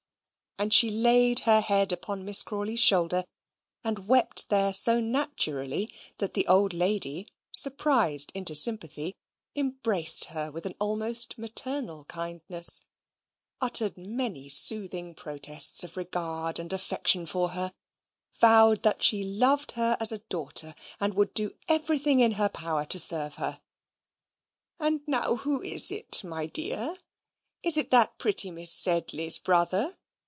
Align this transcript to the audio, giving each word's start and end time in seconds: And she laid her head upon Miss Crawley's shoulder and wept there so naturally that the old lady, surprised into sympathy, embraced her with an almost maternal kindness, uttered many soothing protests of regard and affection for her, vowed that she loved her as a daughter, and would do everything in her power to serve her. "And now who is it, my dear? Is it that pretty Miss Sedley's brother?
And 0.57 0.71
she 0.71 0.91
laid 0.91 1.39
her 1.39 1.59
head 1.59 1.91
upon 1.91 2.23
Miss 2.23 2.43
Crawley's 2.43 2.79
shoulder 2.79 3.23
and 3.83 4.07
wept 4.07 4.49
there 4.49 4.73
so 4.73 4.99
naturally 5.01 5.91
that 6.19 6.35
the 6.35 6.45
old 6.45 6.71
lady, 6.71 7.27
surprised 7.51 8.31
into 8.35 8.53
sympathy, 8.53 9.15
embraced 9.55 10.25
her 10.25 10.51
with 10.51 10.67
an 10.67 10.75
almost 10.79 11.39
maternal 11.39 12.05
kindness, 12.05 12.83
uttered 13.59 13.97
many 13.97 14.49
soothing 14.49 15.15
protests 15.15 15.83
of 15.83 15.97
regard 15.97 16.59
and 16.59 16.71
affection 16.73 17.25
for 17.25 17.49
her, 17.49 17.73
vowed 18.39 18.83
that 18.83 19.01
she 19.01 19.23
loved 19.23 19.71
her 19.71 19.97
as 19.99 20.11
a 20.11 20.19
daughter, 20.19 20.75
and 20.99 21.15
would 21.15 21.33
do 21.33 21.55
everything 21.67 22.19
in 22.19 22.33
her 22.33 22.49
power 22.49 22.85
to 22.85 22.99
serve 22.99 23.33
her. 23.37 23.59
"And 24.79 25.01
now 25.07 25.37
who 25.37 25.63
is 25.63 25.89
it, 25.89 26.23
my 26.23 26.45
dear? 26.45 26.97
Is 27.63 27.77
it 27.77 27.89
that 27.89 28.19
pretty 28.19 28.51
Miss 28.51 28.71
Sedley's 28.71 29.39
brother? 29.39 29.97